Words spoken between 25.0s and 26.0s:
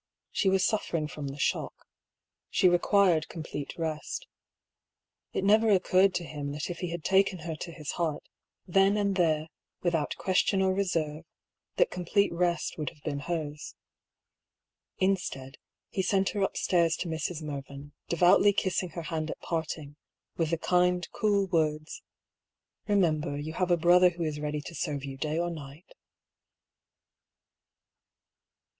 you day or night."